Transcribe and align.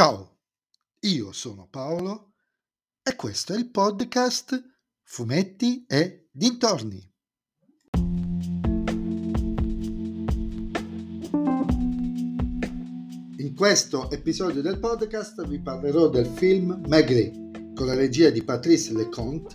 Ciao, 0.00 0.38
io 1.00 1.30
sono 1.30 1.68
Paolo 1.70 2.32
e 3.02 3.14
questo 3.16 3.52
è 3.52 3.58
il 3.58 3.68
podcast 3.68 4.58
Fumetti 5.02 5.84
e 5.86 6.30
Dintorni. 6.32 7.06
In 13.36 13.52
questo 13.54 14.10
episodio 14.10 14.62
del 14.62 14.78
podcast 14.78 15.46
vi 15.46 15.60
parlerò 15.60 16.08
del 16.08 16.28
film 16.28 16.82
Maigret 16.88 17.74
con 17.74 17.84
la 17.84 17.92
regia 17.92 18.30
di 18.30 18.42
Patrice 18.42 18.94
Leconte, 18.94 19.54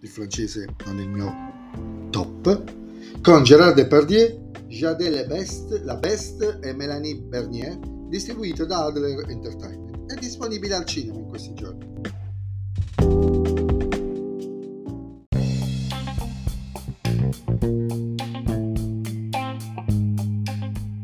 il 0.00 0.08
francese 0.08 0.74
non 0.86 1.00
è 1.00 1.02
il 1.02 1.08
mio 1.10 2.08
top, 2.08 3.20
con 3.20 3.44
Gérard 3.44 3.74
Depardieu, 3.74 4.52
Jadé 4.68 5.10
Lebest, 5.10 5.82
La 5.84 5.96
Beste 5.96 6.60
e 6.62 6.72
Mélanie 6.72 7.20
Bernier 7.20 7.98
distribuito 8.10 8.66
da 8.66 8.86
Adler 8.86 9.30
Entertainment. 9.30 10.12
È 10.12 10.18
disponibile 10.18 10.74
al 10.74 10.84
cinema 10.84 11.20
in 11.20 11.28
questi 11.28 11.54
giorni. 11.54 11.88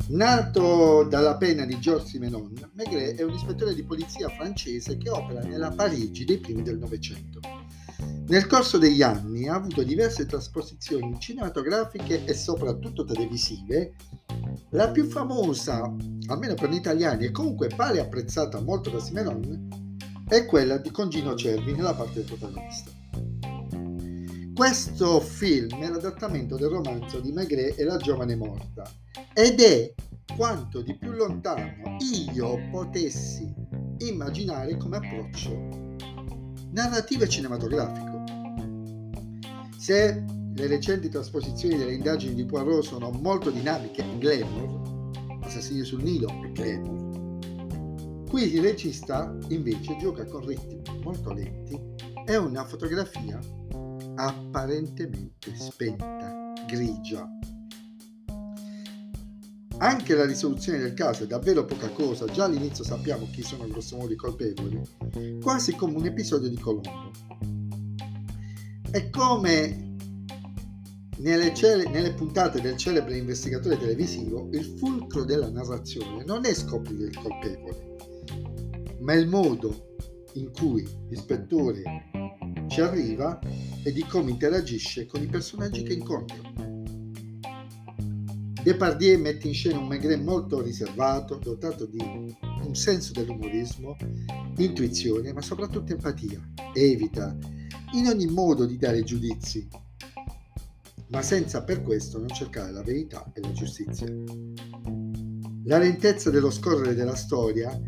Nato 0.08 1.04
dalla 1.04 1.36
penna 1.36 1.64
di 1.64 1.78
Georges 1.78 2.08
Simenon, 2.08 2.52
Maigret 2.72 3.18
è 3.18 3.22
un 3.22 3.34
ispettore 3.34 3.74
di 3.74 3.84
polizia 3.84 4.28
francese 4.30 4.96
che 4.96 5.10
opera 5.10 5.40
nella 5.42 5.70
Parigi 5.70 6.24
dei 6.24 6.38
primi 6.38 6.62
del 6.62 6.78
Novecento. 6.78 7.38
Nel 8.26 8.46
corso 8.46 8.78
degli 8.78 9.02
anni 9.02 9.46
ha 9.46 9.54
avuto 9.54 9.84
diverse 9.84 10.26
trasposizioni 10.26 11.20
cinematografiche 11.20 12.24
e 12.24 12.34
soprattutto 12.34 13.04
televisive 13.04 13.94
la 14.70 14.90
più 14.90 15.04
famosa, 15.04 15.94
almeno 16.26 16.54
per 16.54 16.70
gli 16.70 16.76
italiani, 16.76 17.24
e 17.24 17.30
comunque 17.30 17.68
pare 17.74 18.00
apprezzata 18.00 18.60
molto 18.60 18.90
da 18.90 19.00
Simenon, 19.00 19.68
è 20.28 20.44
quella 20.44 20.76
di 20.78 20.90
Congino 20.90 21.34
Cervi 21.34 21.72
nella 21.74 21.94
parte 21.94 22.14
del 22.14 22.24
protagonista. 22.24 22.90
Questo 24.54 25.20
film 25.20 25.82
è 25.82 25.88
l'adattamento 25.88 26.56
del 26.56 26.68
romanzo 26.68 27.20
di 27.20 27.30
Maigret 27.30 27.78
e 27.78 27.84
la 27.84 27.98
giovane 27.98 28.34
morta 28.36 28.90
ed 29.34 29.60
è 29.60 29.92
quanto 30.34 30.80
di 30.80 30.96
più 30.96 31.12
lontano 31.12 31.98
io 32.32 32.58
potessi 32.70 33.52
immaginare 33.98 34.76
come 34.78 34.96
approccio 34.96 35.94
narrativo 36.70 37.24
e 37.24 37.28
cinematografico. 37.28 38.24
Se 39.78 40.24
le 40.56 40.66
recenti 40.68 41.10
trasposizioni 41.10 41.76
delle 41.76 41.92
indagini 41.92 42.34
di 42.34 42.46
Poirot 42.46 42.82
sono 42.82 43.10
molto 43.10 43.50
dinamiche 43.50 44.02
e 44.02 44.18
glamour, 44.18 45.10
Assassini 45.42 45.84
sul 45.84 46.02
Nilo 46.02 46.28
e 46.42 46.52
glamour, 46.52 48.26
qui 48.26 48.54
il 48.54 48.62
regista 48.62 49.36
invece 49.48 49.96
gioca 49.98 50.24
con 50.24 50.46
ritmi 50.46 50.80
molto 51.02 51.32
lenti 51.32 51.78
e 52.26 52.36
una 52.36 52.64
fotografia 52.64 53.38
apparentemente 54.14 55.54
spenta, 55.54 56.52
grigia. 56.66 57.28
Anche 59.78 60.14
la 60.14 60.24
risoluzione 60.24 60.78
del 60.78 60.94
caso 60.94 61.24
è 61.24 61.26
davvero 61.26 61.66
poca 61.66 61.90
cosa, 61.90 62.24
già 62.24 62.44
all'inizio 62.44 62.82
sappiamo 62.82 63.28
chi 63.30 63.42
sono 63.42 63.68
grossomodo 63.68 64.10
i 64.10 64.16
colpevoli, 64.16 64.80
quasi 65.42 65.74
come 65.74 65.96
un 65.96 66.06
episodio 66.06 66.48
di 66.48 66.56
Colombo. 66.56 67.10
È 68.90 69.10
come 69.10 69.85
nelle, 71.18 71.54
cele- 71.54 71.88
nelle, 71.88 72.12
puntate 72.12 72.60
del 72.60 72.76
celebre 72.76 73.16
investigatore 73.16 73.78
televisivo, 73.78 74.48
il 74.52 74.64
fulcro 74.78 75.24
della 75.24 75.50
narrazione 75.50 76.24
non 76.24 76.44
è 76.44 76.54
scoprire 76.54 77.06
il 77.06 77.18
colpevole, 77.18 77.96
ma 79.00 79.14
il 79.14 79.26
modo 79.28 79.94
in 80.34 80.50
cui 80.52 80.86
l'ispettore 81.08 81.82
ci 82.68 82.80
arriva 82.80 83.38
e 83.82 83.92
di 83.92 84.04
come 84.04 84.30
interagisce 84.30 85.06
con 85.06 85.22
i 85.22 85.26
personaggi 85.26 85.82
che 85.82 85.94
incontra. 85.94 86.36
Depardieu 88.62 89.20
mette 89.20 89.46
in 89.46 89.54
scena 89.54 89.78
un 89.78 89.86
Maigret 89.86 90.20
molto 90.20 90.60
riservato, 90.60 91.36
dotato 91.36 91.86
di 91.86 91.98
un 92.00 92.74
senso 92.74 93.12
dell'umorismo, 93.12 93.96
intuizione, 94.56 95.32
ma 95.32 95.40
soprattutto 95.40 95.92
empatia. 95.92 96.40
Evita 96.74 97.36
in 97.92 98.08
ogni 98.08 98.26
modo 98.26 98.66
di 98.66 98.76
dare 98.76 99.04
giudizi, 99.04 99.68
ma 101.08 101.22
senza 101.22 101.62
per 101.62 101.82
questo 101.82 102.18
non 102.18 102.28
cercare 102.28 102.72
la 102.72 102.82
verità 102.82 103.30
e 103.32 103.40
la 103.40 103.52
giustizia. 103.52 104.06
La 105.64 105.78
lentezza 105.78 106.30
dello 106.30 106.50
scorrere 106.50 106.94
della 106.94 107.14
storia, 107.14 107.80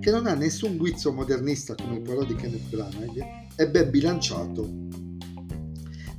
che 0.00 0.10
non 0.10 0.26
ha 0.26 0.34
nessun 0.34 0.76
guizzo 0.76 1.12
modernista 1.12 1.74
come 1.74 1.96
il 1.96 2.02
Poirot 2.02 2.26
di 2.26 2.34
Kenneth 2.34 2.68
Branagh, 2.68 3.54
è 3.56 3.68
ben 3.68 3.90
bilanciato 3.90 4.68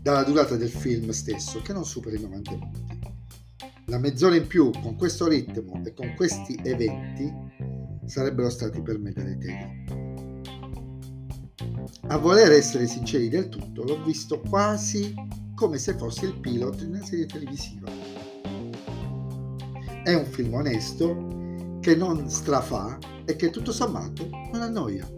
dalla 0.02 0.24
durata 0.24 0.56
del 0.56 0.70
film 0.70 1.10
stesso, 1.10 1.62
che 1.62 1.74
non 1.74 1.86
supera 1.86 2.16
i 2.16 2.22
90 2.22 2.52
minuti. 2.52 2.86
La 3.86 4.00
mezz'ora 4.00 4.36
in 4.36 4.48
più 4.48 4.70
con 4.82 4.96
questo 4.96 5.28
ritmo 5.28 5.82
e 5.86 5.94
con 5.94 6.14
questi 6.16 6.60
eventi 6.64 7.32
sarebbero 8.06 8.50
stati 8.50 8.82
per 8.82 9.00
me 9.00 9.12
deleteri. 9.12 9.86
A 12.08 12.18
voler 12.18 12.52
essere 12.52 12.88
sinceri 12.88 13.30
del 13.30 13.50
tutto, 13.50 13.84
l'ho 13.84 14.04
visto 14.04 14.42
quasi 14.42 15.14
come 15.58 15.80
se 15.80 15.96
fosse 15.96 16.28
il 16.28 16.40
pilot 16.40 16.84
di 16.84 16.86
una 16.86 17.04
serie 17.04 17.26
televisiva. 17.26 17.90
È 20.04 20.14
un 20.14 20.26
film 20.28 20.54
onesto 20.54 21.80
che 21.82 21.96
non 21.96 22.30
strafà 22.30 23.00
e 23.26 23.36
che 23.36 23.50
tutto 23.50 23.72
sommato 23.72 24.30
non 24.52 24.62
annoia. 24.62 25.10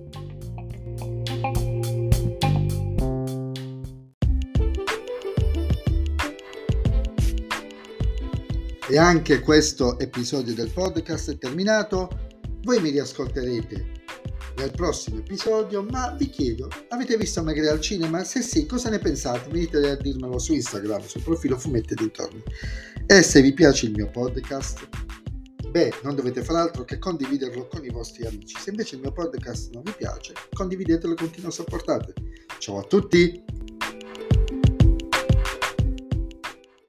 E 8.87 8.97
anche 8.97 9.41
questo 9.41 9.99
episodio 9.99 10.53
del 10.53 10.71
podcast 10.71 11.31
è 11.31 11.37
terminato. 11.37 12.07
Voi 12.61 12.79
mi 12.79 12.91
riascolterete 12.91 13.98
nel 14.59 14.71
prossimo 14.71 15.19
episodio, 15.19 15.83
ma 15.83 16.13
vi 16.17 16.29
chiedo, 16.29 16.67
avete 16.89 17.15
visto 17.15 17.41
Magari 17.41 17.67
al 17.67 17.79
cinema? 17.79 18.25
Se 18.25 18.41
sì, 18.41 18.65
cosa 18.65 18.89
ne 18.89 18.99
pensate? 18.99 19.49
Venite 19.49 19.77
a 19.89 19.95
dirmelo 19.95 20.37
su 20.37 20.53
Instagram, 20.53 21.05
sul 21.05 21.21
profilo 21.21 21.57
Fumetti 21.57 21.95
Dintorni. 21.95 22.43
E 23.07 23.23
se 23.23 23.41
vi 23.41 23.53
piace 23.53 23.85
il 23.85 23.93
mio 23.93 24.09
podcast, 24.09 24.87
beh, 25.69 25.99
non 26.03 26.15
dovete 26.15 26.43
fare 26.43 26.59
altro 26.59 26.83
che 26.83 26.99
condividerlo 26.99 27.67
con 27.67 27.85
i 27.85 27.89
vostri 27.89 28.25
amici. 28.25 28.57
Se 28.59 28.69
invece 28.69 28.95
il 28.95 29.01
mio 29.01 29.13
podcast 29.13 29.71
non 29.71 29.83
vi 29.83 29.93
piace, 29.97 30.33
condividetelo 30.53 31.13
con 31.15 31.29
chi 31.29 31.41
non 31.41 31.53
sopportate. 31.53 32.13
Ciao 32.57 32.79
a 32.79 32.83
tutti! 32.83 33.48